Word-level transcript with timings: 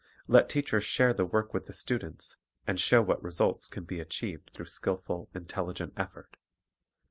Let 0.27 0.49
teachers 0.49 0.83
share 0.83 1.13
the 1.13 1.27
work 1.27 1.53
with 1.53 1.67
the 1.67 1.73
students, 1.73 2.35
and 2.65 2.79
show 2.79 3.03
what 3.03 3.21
results 3.23 3.67
can 3.67 3.83
be 3.83 3.99
achieved 3.99 4.49
through 4.51 4.65
skilful, 4.65 5.29
intelligent 5.35 5.93
effort. 5.95 6.37